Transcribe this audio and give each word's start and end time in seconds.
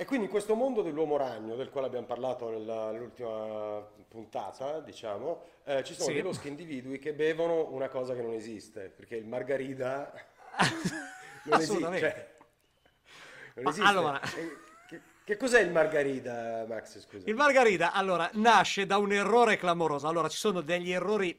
E 0.00 0.04
quindi 0.04 0.26
in 0.26 0.30
questo 0.30 0.54
mondo 0.54 0.82
dell'uomo 0.82 1.16
ragno, 1.16 1.56
del 1.56 1.70
quale 1.70 1.88
abbiamo 1.88 2.06
parlato 2.06 2.48
nell'ultima 2.50 3.84
puntata, 4.08 4.78
diciamo, 4.78 5.42
eh, 5.64 5.82
ci 5.82 5.92
sono 5.94 6.06
Sì. 6.06 6.12
dei 6.12 6.22
loschi 6.22 6.46
individui 6.46 7.00
che 7.00 7.12
bevono 7.12 7.66
una 7.72 7.88
cosa 7.88 8.14
che 8.14 8.22
non 8.22 8.32
esiste, 8.32 8.92
perché 8.94 9.16
il 9.16 9.26
margarita 9.26 10.12
non 11.46 11.58
esiste. 11.60 11.98
Cioè, 11.98 12.36
non 13.54 13.64
Ma 13.64 13.70
esiste. 13.70 13.88
allora- 13.88 14.20
Che, 14.86 15.00
che 15.24 15.36
cos'è 15.36 15.60
il 15.62 15.72
margarita, 15.72 16.64
Max? 16.68 17.00
Scusa. 17.00 17.28
Il 17.28 17.34
Margarita, 17.34 17.90
allora, 17.90 18.30
nasce 18.34 18.86
da 18.86 18.98
un 18.98 19.12
errore 19.12 19.56
clamoroso. 19.56 20.06
Allora, 20.06 20.28
ci 20.28 20.38
sono 20.38 20.60
degli 20.60 20.92
errori 20.92 21.36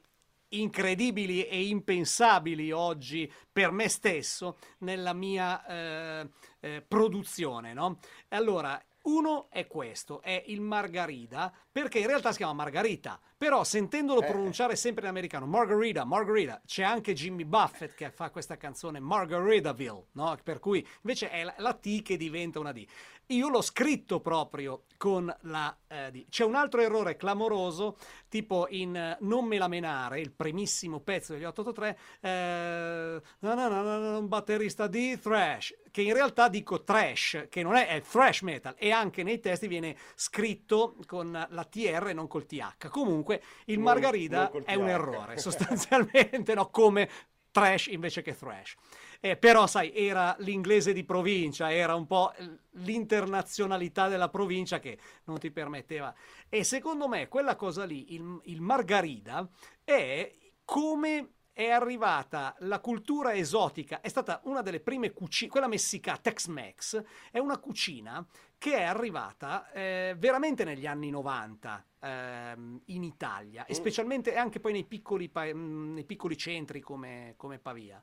incredibili 0.50 1.46
e 1.46 1.68
impensabili 1.68 2.72
oggi 2.72 3.32
per 3.52 3.72
me 3.72 3.88
stesso 3.90 4.58
nella 4.80 5.14
mia 5.14 5.66
eh, 5.66 6.30
eh, 6.60 6.82
produzione, 6.88 7.74
no? 7.74 8.00
Allora, 8.30 8.82
uno 9.10 9.48
è 9.50 9.66
questo, 9.66 10.22
è 10.22 10.44
il 10.48 10.62
Margarita, 10.62 11.52
perché 11.72 12.00
in 12.00 12.08
realtà 12.08 12.32
si 12.32 12.38
chiama 12.38 12.54
Margarita, 12.54 13.20
però 13.38 13.64
sentendolo 13.64 14.22
Eh. 14.22 14.26
pronunciare 14.28 14.76
sempre 14.76 15.04
in 15.04 15.10
americano, 15.10 15.46
Margarita, 15.48 16.04
Margarita, 16.06 16.62
c'è 16.66 16.84
anche 16.84 17.14
Jimmy 17.14 17.46
Buffett 17.46 17.96
che 17.96 18.12
fa 18.12 18.30
questa 18.30 18.58
canzone 18.58 19.00
Margaritaville, 19.00 20.06
no? 20.14 20.38
Per 20.44 20.60
cui 20.60 20.86
invece 21.02 21.30
è 21.30 21.44
la, 21.44 21.54
la 21.58 21.74
T 21.74 22.02
che 22.04 22.18
diventa 22.18 22.60
una 22.60 22.72
D. 22.72 22.86
Io 23.32 23.48
l'ho 23.48 23.62
scritto 23.62 24.22
proprio 24.22 24.86
con 24.98 25.34
la 25.42 25.76
eh, 25.88 26.10
D. 26.12 26.26
C'è 26.30 26.44
un 26.44 26.56
altro 26.56 26.82
errore 26.82 27.16
clamoroso, 27.16 27.98
tipo 28.28 28.66
in 28.70 28.96
eh, 28.96 29.18
Non 29.22 29.46
me 29.46 29.58
la 29.60 29.68
menare, 29.68 30.20
il 30.20 30.32
primissimo 30.32 31.00
pezzo 31.00 31.34
degli 31.34 31.44
883, 31.44 32.00
eh, 32.22 33.22
no, 33.40 33.54
no, 33.54 33.68
no, 33.68 33.82
no, 33.84 33.98
no, 34.00 34.18
un 34.18 34.28
batterista 34.28 34.88
di 34.88 35.20
thrash, 35.20 35.76
che 35.92 36.02
in 36.02 36.14
realtà 36.14 36.48
dico 36.50 36.84
trash, 36.84 37.48
che 37.50 37.64
non 37.64 37.76
è, 37.76 37.88
è 37.88 38.02
thrash 38.02 38.42
metal, 38.42 38.76
e 38.78 38.92
anche 38.92 39.24
nei 39.24 39.40
testi 39.40 39.68
viene 39.68 39.96
scritto 40.16 40.96
con 41.06 41.32
la 41.32 41.64
TR 41.66 42.08
e 42.10 42.14
non 42.14 42.28
col 42.28 42.46
TH. 42.46 42.88
Comunque 42.90 43.42
il 43.66 43.76
Non- 43.76 43.84
Margarita 43.84 44.50
non 44.54 44.64
è 44.66 44.76
un 44.76 44.90
errore, 44.90 45.38
sostanzialmente, 45.40 46.54
no, 46.54 46.70
come 46.70 47.10
trash 47.52 47.88
invece 47.88 48.22
che 48.22 48.36
thrash. 48.36 48.76
Eh, 49.20 49.36
però, 49.38 49.68
sai, 49.68 49.94
era 49.94 50.36
l'inglese 50.40 50.94
di 50.94 51.04
provincia, 51.04 51.72
era 51.72 51.96
un 51.96 52.06
po' 52.06 52.32
l'internazionalità 52.74 54.08
della 54.08 54.30
provincia 54.30 54.80
che 54.80 54.98
non 55.26 55.40
ti 55.40 55.52
permetteva. 55.52 56.14
E 56.48 56.64
secondo 56.64 57.08
me 57.08 57.28
quella 57.28 57.56
cosa 57.56 57.84
lì, 57.86 58.14
il, 58.14 58.40
il 58.46 58.62
Margarida, 58.62 59.48
è 59.84 60.32
come 60.64 61.34
è 61.60 61.72
arrivata 61.72 62.56
la 62.60 62.80
cultura 62.80 63.34
esotica, 63.34 64.00
è 64.00 64.08
stata 64.08 64.40
una 64.46 64.62
delle 64.62 64.80
prime 64.80 65.12
cucine, 65.12 65.52
quella 65.52 65.68
messicana, 65.68 66.18
Tex-Mex, 66.18 67.04
è 67.32 67.40
una 67.40 67.58
cucina 67.58 68.26
che 68.58 68.78
è 68.78 68.84
arrivata 68.84 69.70
eh, 69.74 70.16
veramente 70.18 70.64
negli 70.64 70.86
anni 70.86 71.10
90 71.10 71.86
ehm, 72.00 72.82
in 72.86 73.04
Italia 73.04 73.66
e 73.66 73.74
specialmente 73.74 74.38
anche 74.38 74.62
poi 74.62 74.72
nei 74.72 74.86
piccoli, 74.86 75.28
pa- 75.28 75.54
mh, 75.54 75.96
nei 75.96 76.06
piccoli 76.06 76.38
centri 76.38 76.80
come, 76.80 77.34
come 77.36 77.60
Pavia. 77.60 78.02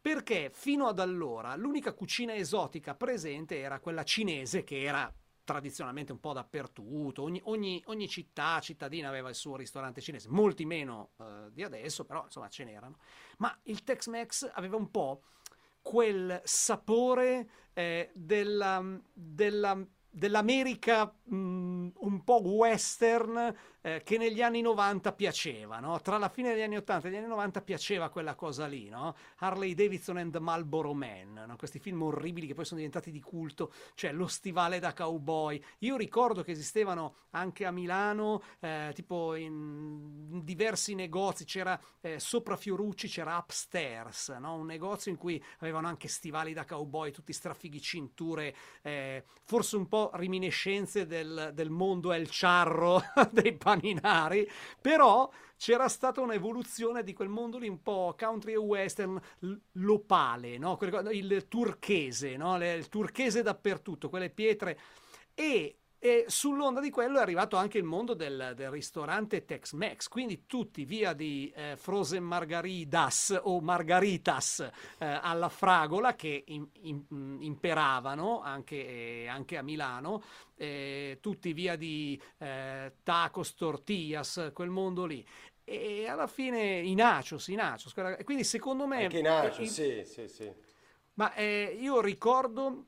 Perché 0.00 0.50
fino 0.52 0.88
ad 0.88 0.98
allora 0.98 1.54
l'unica 1.54 1.92
cucina 1.92 2.34
esotica 2.34 2.96
presente 2.96 3.60
era 3.60 3.78
quella 3.78 4.02
cinese 4.02 4.64
che 4.64 4.82
era 4.82 5.14
tradizionalmente 5.50 6.12
un 6.12 6.20
po' 6.20 6.32
dappertutto, 6.32 7.22
ogni, 7.22 7.40
ogni- 7.44 7.82
ogni 7.86 8.06
città, 8.08 8.60
cittadina 8.60 9.08
aveva 9.08 9.30
il 9.30 9.34
suo 9.34 9.56
ristorante 9.56 10.00
cinese, 10.00 10.28
molti 10.28 10.64
meno 10.64 11.10
eh, 11.18 11.48
di 11.50 11.64
adesso, 11.64 12.04
però 12.04 12.22
insomma 12.22 12.48
ce 12.48 12.62
n'erano. 12.62 12.98
Ma 13.38 13.58
il 13.64 13.82
Tex-Mex 13.82 14.48
aveva 14.54 14.76
un 14.76 14.90
po' 14.92 15.22
quel 15.82 16.40
sapore 16.44 17.48
eh, 17.72 18.10
della, 18.14 19.00
della- 19.12 19.84
dell'America 20.10 21.12
mh, 21.24 21.88
un 21.94 22.24
po' 22.24 22.42
western 22.42 23.54
eh, 23.82 24.02
che 24.04 24.18
negli 24.18 24.42
anni 24.42 24.60
90 24.60 25.12
piaceva, 25.12 25.78
no? 25.78 26.00
Tra 26.00 26.18
la 26.18 26.28
fine 26.28 26.52
degli 26.52 26.62
anni 26.62 26.76
80 26.76 27.08
e 27.08 27.10
gli 27.10 27.16
anni 27.16 27.28
90 27.28 27.62
piaceva 27.62 28.08
quella 28.10 28.34
cosa 28.34 28.66
lì, 28.66 28.88
no? 28.88 29.14
Harley 29.38 29.74
Davidson 29.74 30.18
and 30.18 30.32
the 30.32 30.40
Marlboro 30.40 30.92
Man, 30.92 31.44
no? 31.46 31.56
Questi 31.56 31.78
film 31.78 32.02
orribili 32.02 32.46
che 32.46 32.54
poi 32.54 32.64
sono 32.64 32.78
diventati 32.78 33.10
di 33.10 33.20
culto, 33.20 33.72
cioè 33.94 34.12
lo 34.12 34.26
stivale 34.26 34.80
da 34.80 34.92
cowboy. 34.92 35.62
Io 35.78 35.96
ricordo 35.96 36.42
che 36.42 36.52
esistevano 36.52 37.14
anche 37.30 37.64
a 37.64 37.70
Milano, 37.70 38.42
eh, 38.60 38.90
tipo 38.94 39.34
in, 39.34 40.44
diversi 40.44 40.94
negozi, 40.94 41.44
c'era 41.44 41.80
eh, 42.00 42.18
sopra 42.18 42.56
Fiorucci, 42.56 43.08
c'era 43.08 43.36
Upstairs, 43.36 44.28
no? 44.40 44.54
Un 44.54 44.66
negozio 44.66 45.10
in 45.10 45.16
cui 45.16 45.42
avevano 45.60 45.86
anche 45.86 46.08
stivali 46.08 46.52
da 46.52 46.64
cowboy, 46.64 47.12
tutti 47.12 47.32
strafighi 47.32 47.80
cinture, 47.80 48.54
eh, 48.82 49.24
forse 49.44 49.76
un 49.76 49.88
po' 49.88 49.99
riminiscenze 50.14 51.06
del, 51.06 51.50
del 51.52 51.68
mondo 51.68 52.12
El 52.12 52.28
Charro 52.30 53.02
dei 53.30 53.54
paninari, 53.54 54.48
però 54.80 55.30
c'era 55.56 55.88
stata 55.88 56.22
un'evoluzione 56.22 57.02
di 57.02 57.12
quel 57.12 57.28
mondo 57.28 57.58
lì 57.58 57.68
un 57.68 57.82
po' 57.82 58.14
country 58.18 58.52
e 58.52 58.56
western, 58.56 59.20
l'opale, 59.72 60.56
no? 60.56 60.78
Il 61.10 61.46
turchese, 61.48 62.38
no? 62.38 62.56
Il 62.64 62.88
turchese 62.88 63.42
dappertutto, 63.42 64.08
quelle 64.08 64.30
pietre. 64.30 64.78
E, 65.34 65.79
e 66.02 66.24
sull'onda 66.28 66.80
di 66.80 66.88
quello 66.88 67.18
è 67.18 67.20
arrivato 67.20 67.56
anche 67.56 67.76
il 67.76 67.84
mondo 67.84 68.14
del, 68.14 68.54
del 68.56 68.70
ristorante 68.70 69.44
Tex-Mex, 69.44 70.08
quindi 70.08 70.46
tutti 70.46 70.86
via 70.86 71.12
di 71.12 71.52
eh, 71.54 71.76
Frozen 71.76 72.24
Margaritas 72.24 73.38
o 73.42 73.60
Margaritas 73.60 74.60
eh, 74.60 74.70
alla 75.06 75.50
fragola 75.50 76.14
che 76.16 76.42
in- 76.46 76.66
in- 76.84 77.04
mh, 77.06 77.42
imperavano 77.42 78.40
anche, 78.40 79.24
eh, 79.24 79.26
anche 79.28 79.58
a 79.58 79.62
Milano, 79.62 80.22
eh, 80.56 81.18
tutti 81.20 81.52
via 81.52 81.76
di 81.76 82.18
eh, 82.38 82.94
tacos, 83.02 83.54
tortillas, 83.54 84.52
quel 84.54 84.70
mondo 84.70 85.04
lì. 85.04 85.22
E 85.62 86.08
alla 86.08 86.26
fine 86.26 86.78
i 86.80 86.94
nachos, 86.94 87.48
i 87.48 87.54
nachos. 87.54 87.92
Quindi 88.24 88.42
secondo 88.44 88.86
me... 88.86 89.04
Anche 89.04 89.18
i 89.18 89.22
nacho, 89.22 89.60
eh, 89.60 89.66
sì, 89.66 90.02
sì, 90.06 90.26
sì. 90.28 90.50
ma 91.14 91.34
eh, 91.34 91.76
io 91.78 92.00
ricordo 92.00 92.86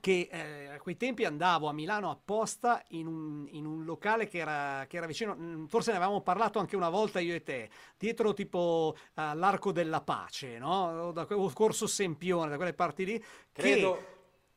che 0.00 0.28
eh, 0.30 0.68
a 0.74 0.78
quei 0.78 0.96
tempi 0.96 1.24
andavo 1.24 1.68
a 1.68 1.72
Milano 1.72 2.10
apposta 2.10 2.82
in 2.88 3.06
un, 3.06 3.46
in 3.50 3.66
un 3.66 3.84
locale 3.84 4.26
che 4.26 4.38
era, 4.38 4.84
che 4.88 4.96
era 4.96 5.06
vicino, 5.06 5.34
mm, 5.36 5.66
forse 5.66 5.90
ne 5.92 5.98
avevamo 5.98 6.22
parlato 6.22 6.58
anche 6.58 6.76
una 6.76 6.88
volta 6.88 7.20
io 7.20 7.34
e 7.34 7.42
te, 7.42 7.70
dietro 7.96 8.32
tipo 8.34 8.96
all'Arco 9.14 9.70
della 9.70 10.00
Pace, 10.00 10.58
no? 10.58 11.12
Da, 11.12 11.26
o 11.30 11.52
Corso 11.52 11.86
Sempione, 11.86 12.50
da 12.50 12.56
quelle 12.56 12.74
parti 12.74 13.04
lì. 13.04 13.18
che- 13.18 13.26
Credo, 13.52 14.06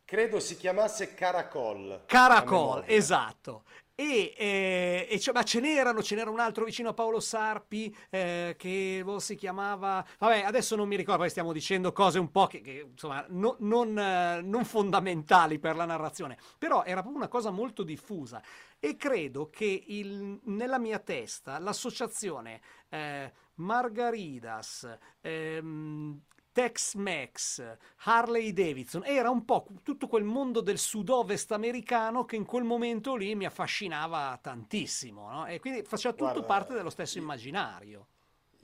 credo 0.03 0.39
si 0.39 0.57
chiamasse 0.57 1.13
Caracol. 1.13 2.03
Caracol, 2.05 2.83
esatto. 2.87 3.63
E, 3.97 4.33
eh, 4.37 5.07
e 5.09 5.31
ma 5.31 5.43
ce 5.43 5.61
n'erano, 5.61 6.03
ce 6.03 6.15
n'era 6.15 6.29
un 6.29 6.41
altro 6.41 6.65
vicino 6.65 6.89
a 6.89 6.93
Paolo 6.93 7.21
Sarpi 7.21 7.95
eh, 8.09 8.55
che 8.57 9.01
boh, 9.05 9.19
si 9.19 9.35
chiamava. 9.35 10.05
Vabbè, 10.19 10.41
adesso 10.41 10.75
non 10.75 10.89
mi 10.89 10.97
ricordo, 10.97 11.25
stiamo 11.29 11.53
dicendo 11.53 11.93
cose 11.93 12.19
un 12.19 12.29
po' 12.29 12.47
che, 12.47 12.59
che, 12.59 12.87
insomma 12.91 13.25
no- 13.29 13.55
non, 13.59 13.97
eh, 13.97 14.41
non 14.41 14.65
fondamentali 14.65 15.59
per 15.59 15.77
la 15.77 15.85
narrazione, 15.85 16.37
però 16.57 16.83
era 16.83 16.99
proprio 16.99 17.21
una 17.21 17.29
cosa 17.29 17.51
molto 17.51 17.83
diffusa. 17.83 18.41
E 18.79 18.97
credo 18.97 19.49
che 19.49 19.83
il- 19.87 20.41
nella 20.43 20.77
mia 20.77 20.99
testa 20.99 21.57
l'associazione 21.57 22.59
eh, 22.89 23.31
Margaridas, 23.55 24.97
ehm, 25.21 26.19
Tex-Mex, 26.55 27.77
Harley 28.05 28.53
Davidson, 28.53 29.03
era 29.03 29.29
un 29.29 29.43
po' 29.43 29.67
tutto 29.83 30.07
quel 30.07 30.23
mondo 30.23 30.61
del 30.61 30.77
sud-ovest 30.77 31.51
americano 31.51 32.23
che 32.23 32.37
in 32.37 32.45
quel 32.45 32.63
momento 32.63 33.17
lì 33.17 33.35
mi 33.35 33.45
affascinava 33.45 34.39
tantissimo, 34.41 35.29
no? 35.29 35.45
E 35.47 35.59
quindi 35.59 35.83
faceva 35.83 36.13
tutto 36.13 36.31
Guarda, 36.31 36.47
parte 36.47 36.73
dello 36.73 36.89
stesso 36.89 37.17
immaginario. 37.17 38.07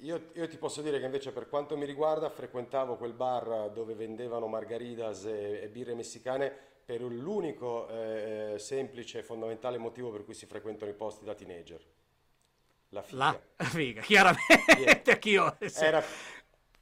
Io, 0.03 0.29
io 0.35 0.47
ti 0.47 0.55
posso 0.55 0.81
dire 0.81 0.99
che 0.99 1.05
invece 1.05 1.33
per 1.33 1.49
quanto 1.49 1.75
mi 1.75 1.83
riguarda 1.85 2.29
frequentavo 2.29 2.95
quel 2.95 3.11
bar 3.11 3.71
dove 3.71 3.93
vendevano 3.93 4.47
margaritas 4.47 5.25
e, 5.25 5.59
e 5.61 5.67
birre 5.67 5.93
messicane 5.93 6.49
per 6.85 7.01
l'unico 7.01 7.89
eh, 7.89 8.55
semplice 8.57 9.19
e 9.19 9.23
fondamentale 9.23 9.77
motivo 9.77 10.11
per 10.11 10.23
cui 10.23 10.33
si 10.33 10.45
frequentano 10.45 10.89
i 10.89 10.95
posti 10.95 11.25
da 11.25 11.35
teenager. 11.35 11.85
La 12.93 13.01
figa. 13.01 13.41
La 13.57 13.65
figa, 13.65 14.01
chiaramente, 14.01 15.11
anch'io. 15.11 15.57
sì. 15.59 15.83
Era 15.83 16.03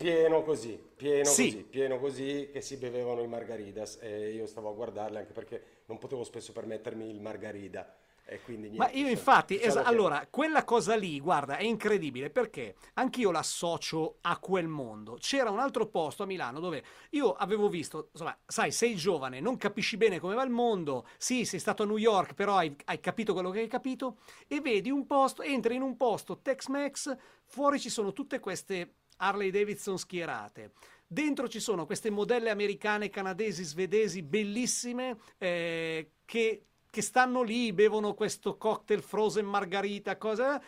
pieno 0.04 0.44
così, 0.44 0.82
pieno 0.96 1.26
Sì. 1.26 1.52
così, 1.52 1.64
pieno 1.64 2.00
così 2.00 2.50
che 2.54 2.62
si 2.62 2.78
bevevano 2.78 3.22
i 3.22 3.28
margaritas 3.28 3.98
e 4.02 4.30
io 4.32 4.46
stavo 4.46 4.70
a 4.70 4.74
guardarli 4.74 5.18
anche 5.18 5.34
perché 5.34 5.82
non 5.88 5.98
potevo 5.98 6.24
spesso 6.24 6.54
permettermi 6.54 7.10
il 7.10 7.20
margarita 7.20 7.98
e 8.24 8.40
quindi 8.42 8.70
Ma 8.78 8.86
niente, 8.86 8.98
io 8.98 9.04
cioè, 9.04 9.12
infatti, 9.12 9.54
diciamo 9.56 9.72
esa- 9.74 9.82
che- 9.82 9.88
allora, 9.90 10.28
quella 10.30 10.64
cosa 10.64 10.96
lì, 10.96 11.20
guarda, 11.20 11.58
è 11.58 11.64
incredibile 11.64 12.30
perché 12.30 12.76
anch'io 12.94 13.30
l'associo 13.32 14.20
a 14.22 14.38
quel 14.40 14.68
mondo. 14.68 15.18
C'era 15.20 15.50
un 15.50 15.60
altro 15.60 15.88
posto 15.88 16.24
a 16.24 16.26
Milano 16.28 16.62
dove 16.62 16.82
io 17.10 17.34
avevo 17.34 17.68
visto, 17.68 18.08
insomma, 18.14 18.38
sai, 18.46 18.72
sei 18.72 18.96
giovane, 18.96 19.42
non 19.42 19.58
capisci 19.58 19.98
bene 19.98 20.20
come 20.22 20.36
va 20.36 20.44
il 20.44 20.50
mondo, 20.52 21.08
sì, 21.18 21.44
sei 21.44 21.60
stato 21.60 21.84
a 21.84 21.86
New 21.86 21.98
York, 21.98 22.36
però 22.36 22.56
hai, 22.56 22.74
hai 22.86 23.02
capito 23.02 23.34
quello 23.34 23.50
che 23.50 23.60
hai 23.60 23.68
capito, 23.68 24.20
e 24.48 24.62
vedi 24.62 24.90
un 24.92 25.06
posto, 25.08 25.42
entri 25.42 25.76
in 25.76 25.82
un 25.82 25.98
posto 25.98 26.40
Tex-Mex, 26.40 27.18
fuori 27.44 27.80
ci 27.82 27.90
sono 27.90 28.14
tutte 28.14 28.40
queste 28.40 28.94
Harley 29.20 29.52
Davidson 29.52 29.98
schierate. 29.98 30.72
Dentro 31.08 31.48
ci 31.48 31.60
sono 31.60 31.86
queste 31.86 32.10
modelle 32.10 32.50
americane, 32.50 33.10
canadesi, 33.10 33.64
svedesi, 33.64 34.22
bellissime, 34.22 35.18
eh, 35.38 36.12
che, 36.26 36.66
che 36.90 37.02
stanno 37.02 37.42
lì, 37.42 37.74
bevono 37.74 38.14
questo 38.14 38.58
cocktail 38.58 39.02
frozen 39.02 39.46
margarita, 39.46 40.18
cosa? 40.18 40.62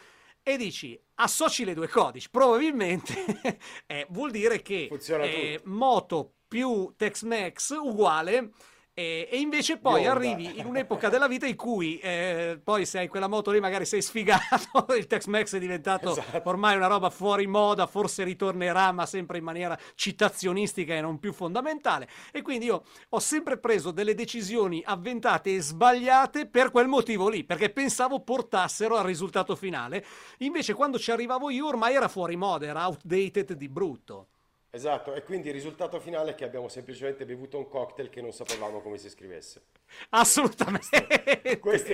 E 0.44 0.58
dici 0.58 1.00
associ 1.16 1.64
le 1.64 1.76
due 1.76 1.88
codici, 1.88 2.30
probabilmente 2.32 3.14
eh, 3.86 4.08
vuol 4.10 4.32
dire 4.32 4.62
che 4.64 4.90
eh, 4.90 5.62
moto 5.66 6.34
più 6.48 6.94
Tex-Mex 6.98 7.78
uguale 7.80 8.52
e, 8.94 9.30
e, 9.32 9.38
invece 9.38 9.78
poi 9.78 10.02
Bionda. 10.02 10.20
arrivi 10.20 10.60
in 10.60 10.66
un'epoca 10.66 11.08
della 11.08 11.28
vita 11.28 11.46
in 11.46 11.56
cui 11.56 11.98
eh, 12.00 12.60
poi 12.62 12.86
se 12.86 13.00
hai 13.00 13.08
quella 13.08 13.28
moto 13.28 13.52
lì 13.52 13.62
magari 13.62 13.86
sei 13.86 14.02
sfigato, 14.02 14.86
il 14.98 15.08
Tex-Mex 15.08 15.56
è 15.56 15.60
diventato 15.60 16.12
esatto. 16.12 16.50
ormai 16.50 16.76
una 16.76 16.88
roba 16.88 17.10
fuori 17.10 17.48
moda, 17.48 17.88
forse 17.88 18.26
ritornerà 18.26 18.92
ma 18.92 19.06
sempre 19.06 19.38
in 19.38 19.46
maniera 19.46 19.80
citazionistica 19.96 20.94
e 20.94 21.00
non 21.00 21.20
più 21.20 21.32
fondamentale 21.32 22.10
e 22.34 22.42
quindi 22.42 22.66
io 22.66 22.84
ho 23.08 23.20
sempre 23.20 23.58
preso 23.58 23.92
delle 23.92 24.14
decisioni 24.14 24.84
avventate 24.86 25.56
e 25.56 25.62
sbagliate 25.62 26.48
per 26.48 26.70
quel 26.70 26.88
motivo 26.88 27.30
lì, 27.30 27.46
perché 27.46 27.70
pensavo 27.70 28.20
portassero 28.20 28.98
al 28.98 29.06
risultato 29.06 29.56
finale, 29.56 30.06
invece 30.40 30.74
quando 30.74 31.00
ci 31.00 31.12
arrivavo 31.12 31.50
io 31.50 31.68
ormai 31.68 31.96
era 31.96 32.10
fuori 32.10 32.36
moda, 32.36 32.66
era 32.66 32.86
outdated 32.88 33.54
di 33.54 33.70
brutto. 33.70 34.31
Esatto, 34.74 35.14
e 35.14 35.24
quindi 35.24 35.50
il 35.50 35.54
risultato 35.54 36.00
finale 36.00 36.32
è 36.32 36.36
che 36.36 36.46
abbiamo 36.46 36.70
semplicemente 36.70 37.26
bevuto 37.26 37.58
un 37.58 37.68
cocktail 37.68 38.10
che 38.10 38.22
non 38.22 38.32
sapevamo 38.32 38.80
come 38.80 38.98
si 38.98 39.10
scrivesse. 39.10 39.64
Assolutamente. 40.12 41.60
Questa 41.60 41.94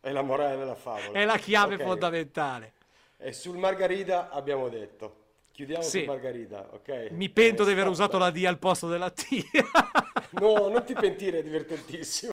è 0.00 0.12
la 0.12 0.22
morale 0.22 0.56
della 0.56 0.76
favola. 0.76 1.18
È 1.18 1.24
la 1.24 1.36
chiave 1.36 1.74
okay. 1.74 1.86
fondamentale. 1.86 2.74
E 3.16 3.32
sul 3.32 3.56
Margarida 3.56 4.30
abbiamo 4.30 4.68
detto. 4.68 5.18
Chiudiamo 5.50 5.82
sì. 5.82 6.00
su 6.00 6.04
Margarida, 6.06 6.68
ok? 6.70 7.08
Mi 7.10 7.28
pento 7.28 7.64
di 7.64 7.72
aver 7.72 7.88
usato 7.88 8.18
la 8.18 8.30
D 8.30 8.44
al 8.46 8.58
posto 8.58 8.88
della 8.88 9.10
T. 9.10 9.24
no, 10.40 10.68
non 10.68 10.84
ti 10.84 10.94
pentire, 10.94 11.40
è 11.40 11.42
divertentissimo. 11.42 12.30